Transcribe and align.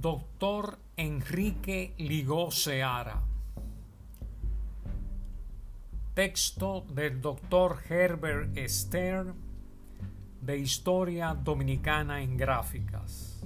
Doctor 0.00 0.78
Enrique 0.96 1.92
Ligó 1.98 2.52
Seara. 2.52 3.20
Texto 6.14 6.86
del 6.94 7.20
doctor 7.20 7.78
Herbert 7.88 8.56
Stern 8.68 9.34
de 10.40 10.56
Historia 10.56 11.34
Dominicana 11.34 12.22
en 12.22 12.36
Gráficas. 12.36 13.42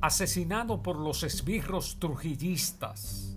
Asesinado 0.00 0.80
por 0.80 0.96
los 0.96 1.24
esbirros 1.24 1.98
trujillistas. 1.98 3.36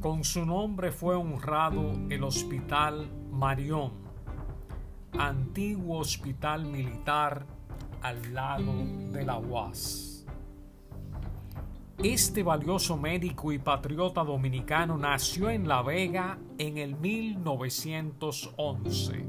Con 0.00 0.24
su 0.24 0.46
nombre 0.46 0.92
fue 0.92 1.14
honrado 1.14 1.92
el 2.08 2.24
Hospital 2.24 3.06
Marión, 3.30 3.92
antiguo 5.12 5.98
hospital 5.98 6.64
militar 6.64 7.57
al 8.02 8.34
lado 8.34 8.74
de 9.12 9.24
la 9.24 9.38
UAS. 9.38 10.26
Este 12.02 12.42
valioso 12.44 12.96
médico 12.96 13.52
y 13.52 13.58
patriota 13.58 14.22
dominicano 14.22 14.96
nació 14.96 15.50
en 15.50 15.66
La 15.66 15.82
Vega 15.82 16.38
en 16.56 16.78
el 16.78 16.94
1911. 16.94 19.26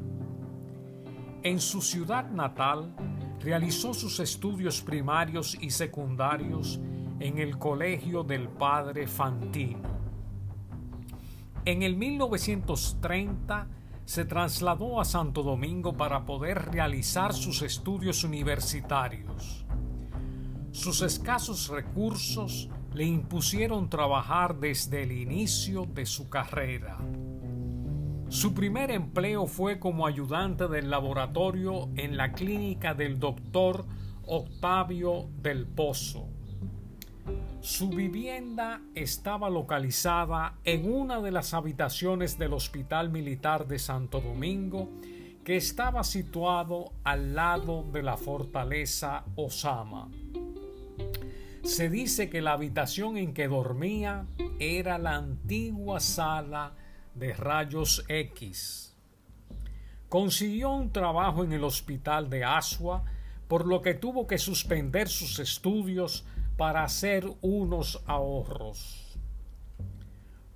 En 1.42 1.60
su 1.60 1.82
ciudad 1.82 2.30
natal 2.30 2.94
realizó 3.42 3.94
sus 3.94 4.20
estudios 4.20 4.82
primarios 4.82 5.58
y 5.60 5.72
secundarios 5.72 6.80
en 7.20 7.40
el 7.40 7.58
Colegio 7.58 8.24
del 8.24 8.50
Padre 8.50 9.08
Fantino. 9.08 9.90
En 11.66 11.82
el 11.82 11.96
1930 11.96 13.68
se 14.10 14.26
trasladó 14.26 15.00
a 15.00 15.06
Santo 15.06 15.44
Domingo 15.44 15.96
para 15.96 16.26
poder 16.26 16.72
realizar 16.72 17.32
sus 17.32 17.62
estudios 17.62 18.24
universitarios. 18.24 19.68
Sus 20.72 21.04
escasos 21.04 21.68
recursos 21.68 22.70
le 22.96 23.06
impusieron 23.06 23.88
trabajar 23.88 24.58
desde 24.58 25.04
el 25.04 25.12
inicio 25.12 25.86
de 25.86 26.08
su 26.08 26.28
carrera. 26.28 26.98
Su 28.30 28.56
primer 28.56 28.90
empleo 28.90 29.46
fue 29.46 29.78
como 29.78 30.08
ayudante 30.08 30.68
del 30.68 30.90
laboratorio 30.90 31.90
en 31.96 32.18
la 32.18 32.32
clínica 32.32 32.96
del 32.96 33.20
doctor 33.20 33.86
Octavio 34.26 35.30
del 35.40 35.68
Pozo. 35.68 36.39
Su 37.62 37.90
vivienda 37.90 38.82
estaba 38.96 39.50
localizada 39.50 40.56
en 40.64 40.90
una 40.90 41.20
de 41.20 41.32
las 41.32 41.54
habitaciones 41.54 42.38
del 42.38 42.54
Hospital 42.54 43.10
Militar 43.10 43.68
de 43.68 43.80
Santo 43.80 44.22
Domingo, 44.22 44.88
que 45.44 45.58
estaba 45.58 46.06
situado 46.06 46.94
al 47.04 47.36
lado 47.36 47.84
de 47.92 48.02
la 48.02 48.16
fortaleza 48.16 49.26
Osama. 49.36 50.10
Se 51.64 51.90
dice 51.90 52.30
que 52.30 52.42
la 52.42 52.54
habitación 52.54 53.18
en 53.18 53.34
que 53.34 53.50
dormía 53.50 54.26
era 54.60 54.98
la 54.98 55.16
antigua 55.16 56.00
sala 56.00 56.76
de 57.14 57.34
rayos 57.34 58.06
X. 58.08 58.96
Consiguió 60.08 60.72
un 60.72 60.94
trabajo 60.94 61.44
en 61.44 61.52
el 61.52 61.66
hospital 61.66 62.30
de 62.30 62.46
Asua, 62.46 63.04
por 63.50 63.68
lo 63.68 63.82
que 63.82 63.96
tuvo 63.96 64.28
que 64.28 64.38
suspender 64.38 65.10
sus 65.10 65.40
estudios 65.40 66.26
para 66.60 66.84
hacer 66.84 67.26
unos 67.40 68.04
ahorros. 68.06 69.18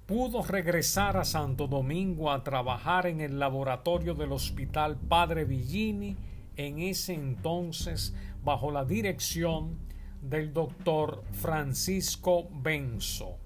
Pudo 0.06 0.44
regresar 0.44 1.16
a 1.16 1.24
Santo 1.24 1.66
Domingo 1.68 2.30
a 2.30 2.44
trabajar 2.44 3.08
en 3.08 3.22
el 3.22 3.40
laboratorio 3.40 4.14
del 4.14 4.34
Hospital 4.34 4.98
Padre 4.98 5.46
Villini, 5.46 6.18
en 6.58 6.80
ese 6.80 7.14
entonces 7.14 8.14
bajo 8.44 8.70
la 8.70 8.84
dirección 8.84 9.78
del 10.22 10.52
doctor 10.52 11.24
Francisco 11.32 12.50
Benzo. 12.52 13.38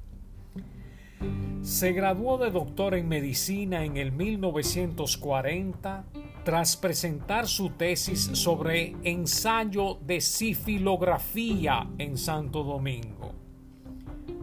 Se 1.61 1.91
graduó 1.91 2.37
de 2.37 2.51
doctor 2.51 2.95
en 2.95 3.07
medicina 3.07 3.83
en 3.83 3.97
el 3.97 4.11
1940 4.11 6.05
tras 6.43 6.77
presentar 6.77 7.47
su 7.47 7.71
tesis 7.71 8.29
sobre 8.33 8.95
ensayo 9.03 9.97
de 10.05 10.21
sifilografía 10.21 11.89
en 11.97 12.17
Santo 12.17 12.63
Domingo. 12.63 13.33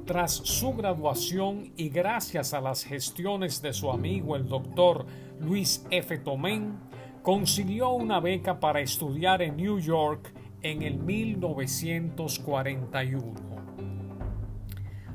Tras 0.04 0.32
su 0.32 0.74
graduación 0.74 1.72
y 1.76 1.88
gracias 1.88 2.52
a 2.52 2.60
las 2.60 2.84
gestiones 2.84 3.62
de 3.62 3.72
su 3.72 3.90
amigo 3.90 4.36
el 4.36 4.46
doctor 4.46 5.06
Luis 5.40 5.86
F. 5.90 6.18
Tomén, 6.18 6.74
consiguió 7.22 7.92
una 7.92 8.20
beca 8.20 8.60
para 8.60 8.82
estudiar 8.82 9.40
en 9.40 9.56
New 9.56 9.78
York 9.78 10.30
en 10.60 10.82
el 10.82 10.98
1941. 10.98 13.32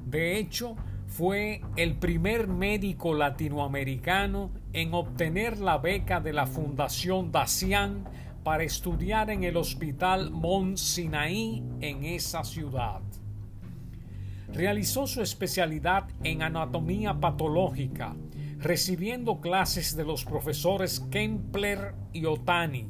De 0.07 0.39
hecho, 0.39 0.75
fue 1.09 1.61
el 1.75 1.95
primer 1.95 2.47
médico 2.47 3.15
latinoamericano 3.15 4.51
en 4.73 4.93
obtener 4.93 5.59
la 5.59 5.79
beca 5.79 6.19
de 6.19 6.33
la 6.33 6.45
Fundación 6.45 7.31
Dacian 7.31 8.07
para 8.43 8.63
estudiar 8.63 9.31
en 9.31 9.43
el 9.43 9.57
Hospital 9.57 10.29
Mont 10.29 10.77
Sinaí 10.77 11.63
en 11.81 12.05
esa 12.05 12.43
ciudad. 12.43 13.01
Realizó 14.53 15.07
su 15.07 15.21
especialidad 15.21 16.07
en 16.23 16.43
anatomía 16.43 17.19
patológica, 17.19 18.15
recibiendo 18.59 19.41
clases 19.41 19.95
de 19.95 20.05
los 20.05 20.23
profesores 20.23 20.99
Kempler 21.11 21.95
y 22.13 22.25
Otani, 22.25 22.87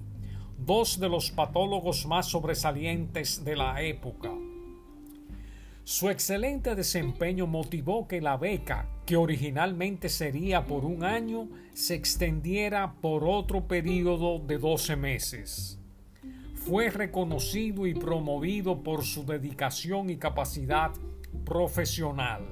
dos 0.57 1.00
de 1.00 1.07
los 1.07 1.31
patólogos 1.31 2.06
más 2.06 2.28
sobresalientes 2.28 3.46
de 3.46 3.56
la 3.56 3.81
época. 3.81 4.30
Su 5.90 6.10
excelente 6.12 6.76
desempeño 6.76 7.48
motivó 7.48 8.08
que 8.08 8.22
la 8.22 8.38
beca, 8.38 8.88
que 9.08 9.18
originalmente 9.18 10.08
sería 10.08 10.68
por 10.68 10.86
un 10.86 11.04
año, 11.04 11.50
se 11.74 11.96
extendiera 11.96 12.94
por 13.02 13.24
otro 13.24 13.68
periodo 13.68 14.38
de 14.38 14.60
12 14.60 14.96
meses. 14.96 15.80
Fue 16.54 16.92
reconocido 16.92 17.88
y 17.88 17.96
promovido 17.96 18.84
por 18.84 19.04
su 19.04 19.26
dedicación 19.26 20.12
y 20.12 20.18
capacidad 20.18 20.92
profesional. 21.44 22.46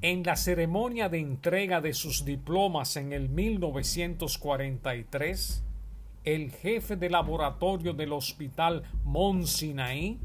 En 0.00 0.22
la 0.22 0.36
ceremonia 0.36 1.08
de 1.08 1.18
entrega 1.18 1.80
de 1.80 1.94
sus 1.94 2.24
diplomas 2.24 2.96
en 2.96 3.12
el 3.12 3.28
1943, 3.28 5.64
el 6.22 6.52
jefe 6.52 6.94
de 6.94 7.10
laboratorio 7.10 7.92
del 7.92 8.12
Hospital 8.12 8.84
Mont 9.02 9.46
Sinaí 9.46 10.20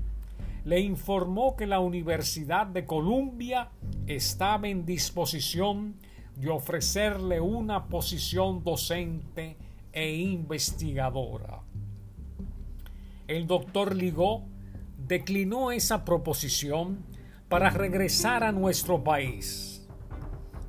le 0.65 0.79
informó 0.79 1.55
que 1.55 1.65
la 1.65 1.79
Universidad 1.79 2.67
de 2.67 2.85
Columbia 2.85 3.69
estaba 4.07 4.67
en 4.67 4.85
disposición 4.85 5.95
de 6.35 6.49
ofrecerle 6.49 7.41
una 7.41 7.87
posición 7.87 8.63
docente 8.63 9.57
e 9.91 10.15
investigadora. 10.15 11.61
El 13.27 13.47
doctor 13.47 13.95
Ligó 13.95 14.43
declinó 15.07 15.71
esa 15.71 16.05
proposición 16.05 17.05
para 17.47 17.69
regresar 17.69 18.43
a 18.43 18.51
nuestro 18.51 19.03
país. 19.03 19.87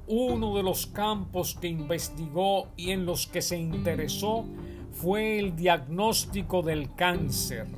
Uno 0.07 0.57
de 0.57 0.63
los 0.63 0.87
campos 0.87 1.57
que 1.61 1.69
investigó 1.69 2.69
y 2.77 2.91
en 2.91 3.07
los 3.07 3.27
que 3.27 3.43
se 3.43 3.59
interesó 3.59 4.45
fue 4.91 5.39
el 5.39 5.55
diagnóstico 5.55 6.63
del 6.63 6.95
cáncer 6.95 7.69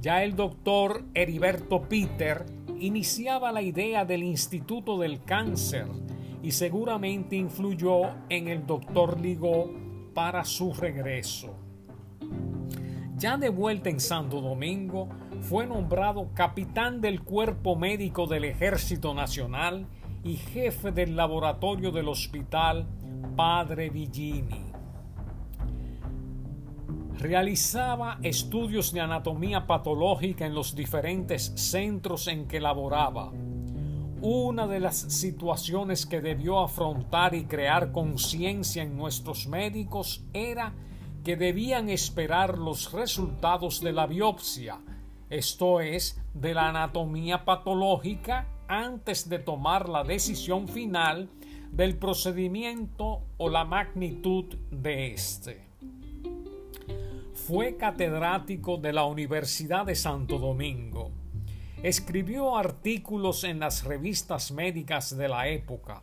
ya 0.00 0.22
el 0.22 0.36
doctor 0.36 1.04
Heriberto 1.14 1.82
Peter 1.82 2.46
iniciaba 2.78 3.52
la 3.52 3.62
idea 3.62 4.04
del 4.04 4.22
Instituto 4.22 4.98
del 4.98 5.22
Cáncer 5.22 5.86
y 6.42 6.50
seguramente 6.52 7.36
influyó 7.36 8.02
en 8.28 8.48
el 8.48 8.66
doctor 8.66 9.20
Ligó 9.20 9.70
para 10.14 10.44
su 10.44 10.72
regreso. 10.72 11.54
Ya 13.16 13.38
de 13.38 13.48
vuelta 13.48 13.88
en 13.88 13.98
Santo 13.98 14.40
Domingo, 14.40 15.08
fue 15.40 15.66
nombrado 15.66 16.28
capitán 16.34 17.00
del 17.00 17.22
Cuerpo 17.22 17.76
Médico 17.76 18.26
del 18.26 18.44
Ejército 18.44 19.14
Nacional 19.14 19.86
y 20.22 20.36
jefe 20.36 20.92
del 20.92 21.16
laboratorio 21.16 21.92
del 21.92 22.08
Hospital 22.08 22.86
Padre 23.36 23.90
Villini. 23.90 24.65
Realizaba 27.18 28.18
estudios 28.22 28.92
de 28.92 29.00
anatomía 29.00 29.66
patológica 29.66 30.44
en 30.44 30.54
los 30.54 30.74
diferentes 30.74 31.50
centros 31.56 32.28
en 32.28 32.46
que 32.46 32.60
laboraba. 32.60 33.32
Una 34.20 34.66
de 34.66 34.80
las 34.80 34.98
situaciones 34.98 36.04
que 36.04 36.20
debió 36.20 36.60
afrontar 36.60 37.34
y 37.34 37.46
crear 37.46 37.90
conciencia 37.90 38.82
en 38.82 38.98
nuestros 38.98 39.46
médicos 39.46 40.26
era 40.34 40.74
que 41.24 41.36
debían 41.36 41.88
esperar 41.88 42.58
los 42.58 42.92
resultados 42.92 43.80
de 43.80 43.92
la 43.92 44.06
biopsia, 44.06 44.78
esto 45.30 45.80
es, 45.80 46.20
de 46.34 46.52
la 46.52 46.68
anatomía 46.68 47.46
patológica, 47.46 48.46
antes 48.68 49.28
de 49.30 49.38
tomar 49.38 49.88
la 49.88 50.04
decisión 50.04 50.68
final 50.68 51.30
del 51.72 51.96
procedimiento 51.96 53.22
o 53.38 53.48
la 53.48 53.64
magnitud 53.64 54.54
de 54.70 55.14
éste 55.14 55.65
Fue 57.46 57.76
catedrático 57.76 58.76
de 58.76 58.92
la 58.92 59.04
Universidad 59.04 59.86
de 59.86 59.94
Santo 59.94 60.40
Domingo. 60.40 61.12
Escribió 61.80 62.56
artículos 62.56 63.44
en 63.44 63.60
las 63.60 63.84
revistas 63.84 64.50
médicas 64.50 65.16
de 65.16 65.28
la 65.28 65.46
época. 65.46 66.02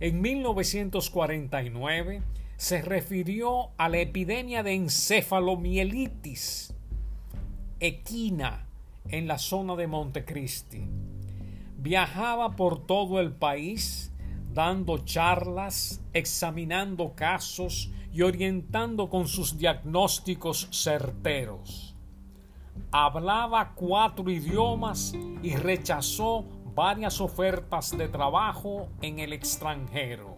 En 0.00 0.20
1949 0.20 2.22
se 2.56 2.82
refirió 2.82 3.68
a 3.76 3.88
la 3.88 3.98
epidemia 3.98 4.64
de 4.64 4.74
encefalomielitis 4.74 6.74
equina 7.78 8.66
en 9.08 9.28
la 9.28 9.38
zona 9.38 9.76
de 9.76 9.86
Montecristi. 9.86 10.82
Viajaba 11.78 12.56
por 12.56 12.84
todo 12.86 13.20
el 13.20 13.30
país 13.30 14.12
dando 14.52 14.98
charlas, 14.98 16.02
examinando 16.12 17.14
casos 17.14 17.92
y 18.12 18.22
orientando 18.22 19.08
con 19.08 19.26
sus 19.26 19.56
diagnósticos 19.56 20.68
certeros. 20.70 21.96
Hablaba 22.90 23.72
cuatro 23.74 24.30
idiomas 24.30 25.14
y 25.42 25.56
rechazó 25.56 26.44
varias 26.74 27.20
ofertas 27.20 27.96
de 27.96 28.08
trabajo 28.08 28.88
en 29.00 29.18
el 29.18 29.32
extranjero. 29.32 30.36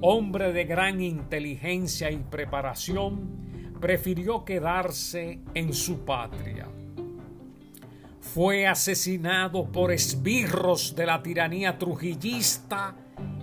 Hombre 0.00 0.52
de 0.52 0.64
gran 0.64 1.00
inteligencia 1.00 2.10
y 2.10 2.16
preparación, 2.16 3.74
prefirió 3.80 4.44
quedarse 4.44 5.40
en 5.54 5.74
su 5.74 6.04
patria 6.04 6.68
fue 8.34 8.66
asesinado 8.66 9.70
por 9.70 9.92
esbirros 9.92 10.96
de 10.96 11.06
la 11.06 11.22
tiranía 11.22 11.78
trujillista 11.78 12.96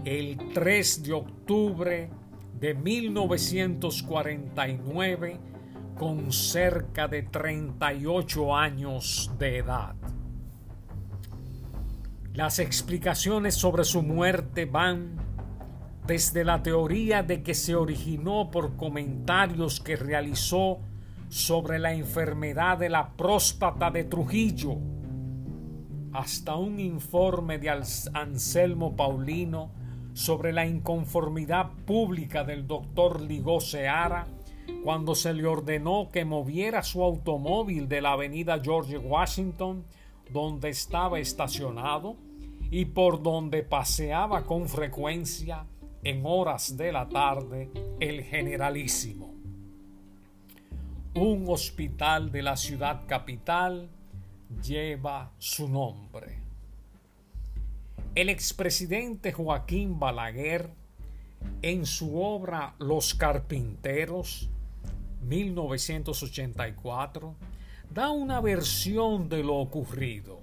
el 0.04 0.38
3 0.54 1.04
de 1.04 1.14
octubre 1.14 2.10
de 2.62 2.74
1949 2.76 5.40
con 5.98 6.32
cerca 6.32 7.08
de 7.08 7.24
38 7.24 8.56
años 8.56 9.32
de 9.40 9.58
edad. 9.58 9.96
Las 12.34 12.60
explicaciones 12.60 13.56
sobre 13.56 13.84
su 13.84 14.04
muerte 14.04 14.66
van 14.66 15.16
desde 16.06 16.46
la 16.46 16.62
teoría 16.62 17.24
de 17.24 17.42
que 17.42 17.56
se 17.56 17.74
originó 17.74 18.52
por 18.52 18.78
comentarios 18.78 19.80
que 19.80 19.96
realizó 19.96 20.82
sobre 21.30 21.80
la 21.80 21.94
enfermedad 21.94 22.78
de 22.78 22.90
la 22.90 23.14
próstata 23.14 23.90
de 23.90 24.04
Trujillo, 24.04 24.78
hasta 26.14 26.58
un 26.58 26.80
informe 26.80 27.58
de 27.58 27.72
Anselmo 28.14 28.96
Paulino 28.96 29.81
sobre 30.22 30.54
la 30.54 30.66
inconformidad 30.66 31.72
pública 31.86 32.44
del 32.44 32.68
doctor 32.68 33.22
Ligó 33.22 33.60
Seara 33.60 34.28
cuando 34.84 35.16
se 35.16 35.34
le 35.34 35.46
ordenó 35.46 36.10
que 36.12 36.24
moviera 36.24 36.84
su 36.84 37.04
automóvil 37.04 37.90
de 37.90 38.02
la 38.02 38.14
avenida 38.14 38.62
George 38.64 38.98
Washington, 38.98 39.84
donde 40.30 40.70
estaba 40.70 41.20
estacionado 41.20 42.16
y 42.70 42.86
por 42.86 43.22
donde 43.22 43.64
paseaba 43.64 44.44
con 44.44 44.70
frecuencia 44.70 45.66
en 46.04 46.22
horas 46.26 46.78
de 46.78 46.92
la 46.92 47.10
tarde 47.10 47.70
el 48.00 48.24
generalísimo 48.24 49.32
un 51.14 51.46
hospital 51.50 52.32
de 52.32 52.42
la 52.42 52.56
ciudad 52.56 53.06
capital 53.06 53.90
lleva 54.64 55.32
su 55.38 55.68
nombre. 55.68 56.41
El 58.16 58.30
expresidente 58.30 59.32
Joaquín 59.32 60.00
Balaguer, 60.00 60.72
en 61.62 61.86
su 61.86 62.20
obra 62.22 62.76
Los 62.80 63.14
Carpinteros, 63.14 64.50
1984, 65.28 67.36
da 67.90 68.10
una 68.12 68.42
versión 68.42 69.30
de 69.30 69.44
lo 69.44 69.56
ocurrido. 69.56 70.42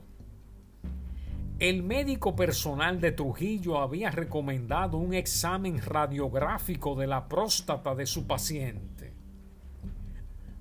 El 1.59 1.83
médico 1.83 2.37
personal 2.37 3.01
de 3.01 3.13
Trujillo 3.13 3.81
había 3.81 4.11
recomendado 4.11 4.99
un 4.99 5.15
examen 5.15 5.81
radiográfico 5.81 6.95
de 6.95 7.07
la 7.07 7.29
próstata 7.29 7.95
de 7.95 8.05
su 8.07 8.27
paciente 8.27 8.99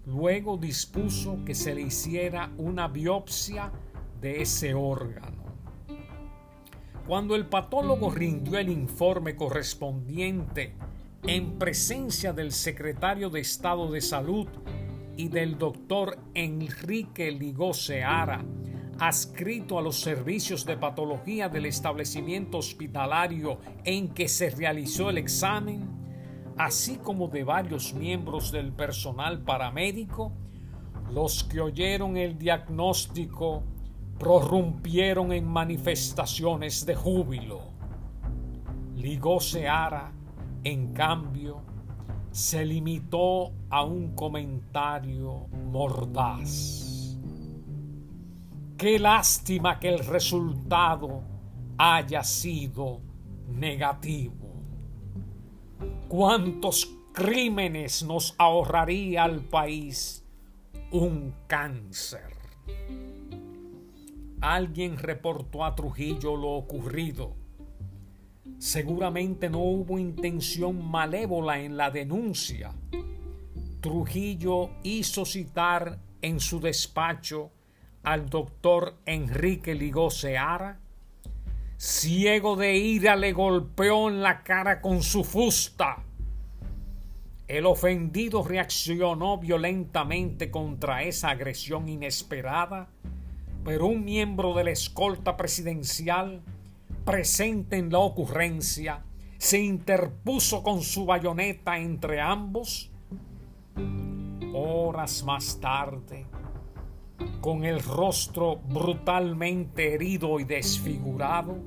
Luego 0.08 0.56
dispuso 0.56 1.40
que 1.46 1.54
se 1.54 1.76
le 1.76 1.82
hiciera 1.82 2.50
una 2.58 2.88
biopsia 2.88 3.74
de 4.22 4.42
ese 4.42 4.74
órgano. 4.74 5.47
Cuando 7.08 7.36
el 7.36 7.46
patólogo 7.46 8.12
rindió 8.12 8.60
el 8.60 8.68
informe 8.68 9.38
correspondiente 9.38 10.76
en 11.24 11.58
presencia 11.58 12.34
del 12.34 12.52
secretario 12.52 13.30
de 13.30 13.40
Estado 13.40 13.90
de 13.90 14.02
Salud 14.02 14.48
y 15.16 15.30
del 15.30 15.58
doctor 15.58 16.20
Enrique 16.34 17.32
Ligó 17.32 17.74
Seara, 17.74 18.44
adscrito 19.00 19.80
a 19.80 19.82
los 19.82 20.02
servicios 20.02 20.66
de 20.66 20.76
patología 20.76 21.48
del 21.48 21.68
establecimiento 21.68 22.58
hospitalario 22.58 23.60
en 23.86 24.10
que 24.10 24.28
se 24.28 24.50
realizó 24.50 25.10
el 25.10 25.18
examen, 25.18 25.88
así 26.58 26.98
como 26.98 27.30
de 27.30 27.46
varios 27.46 27.94
miembros 27.94 28.52
del 28.52 28.74
personal 28.74 29.44
paramédico, 29.44 30.34
los 31.14 31.46
que 31.46 31.62
oyeron 31.62 32.18
el 32.18 32.38
diagnóstico 32.38 33.64
prorrumpieron 34.20 35.32
en 35.32 35.46
manifestaciones 35.48 36.86
de 36.86 36.96
júbilo. 36.96 37.62
Ligó 38.96 39.40
Seara, 39.40 40.12
en 40.64 40.94
cambio, 40.94 41.62
se 42.32 42.66
limitó 42.66 43.52
a 43.70 43.84
un 43.84 44.16
comentario 44.16 45.48
mordaz. 45.72 47.18
Qué 48.78 49.00
lástima 49.00 49.80
que 49.80 49.90
el 49.90 50.00
resultado 50.00 51.22
haya 51.78 52.24
sido 52.24 53.02
negativo 53.48 54.48
cuántos 56.08 56.90
crímenes 57.14 58.04
nos 58.04 58.36
ahorraría 58.38 59.24
al 59.24 59.42
país 59.42 60.24
un 60.92 61.34
cáncer. 61.48 62.34
Alguien 64.42 64.98
reportó 64.98 65.66
a 65.66 65.76
Trujillo 65.76 66.36
lo 66.36 66.50
ocurrido. 66.50 67.36
Seguramente 68.60 69.50
no 69.50 69.60
hubo 69.60 70.00
intención 70.00 70.84
malévola 70.90 71.60
en 71.60 71.78
la 71.78 71.92
denuncia. 71.92 72.74
Trujillo 73.82 74.72
hizo 74.84 75.26
citar 75.26 76.00
en 76.22 76.40
su 76.40 76.60
despacho 76.60 77.52
al 78.04 78.30
doctor 78.30 78.98
Enrique 79.06 79.76
Ligó 79.76 80.10
Seara 80.10 80.80
ciego 81.78 82.56
de 82.56 82.76
ira, 82.76 83.16
le 83.16 83.34
golpeó 83.34 84.10
en 84.10 84.22
la 84.22 84.44
cara 84.44 84.82
con 84.82 85.04
su 85.04 85.24
fusta. 85.24 86.04
El 87.48 87.66
ofendido 87.66 88.44
reaccionó 88.44 89.38
violentamente 89.38 90.52
contra 90.52 91.04
esa 91.04 91.30
agresión 91.30 91.88
inesperada, 91.88 92.90
pero 93.68 93.88
un 93.88 94.06
miembro 94.06 94.54
de 94.54 94.64
la 94.64 94.72
escolta 94.72 95.36
presidencial, 95.36 96.42
presente 97.04 97.76
en 97.76 97.92
la 97.92 98.00
ocurrencia, 98.00 99.04
se 99.38 99.60
interpuso 99.60 100.64
con 100.64 100.82
su 100.82 101.06
bayoneta 101.06 101.78
entre 101.78 102.22
ambos. 102.22 102.90
Horas 104.54 105.22
más 105.26 105.60
tarde, 105.60 106.26
con 107.42 107.66
el 107.66 107.84
rostro 107.84 108.56
brutalmente 108.56 109.96
herido 109.96 110.40
y 110.40 110.46
desfigurado, 110.46 111.58